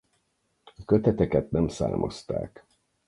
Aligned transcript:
A 0.75 0.85
köteteket 0.85 1.51
nem 1.51 1.67
számozták. 1.67 2.65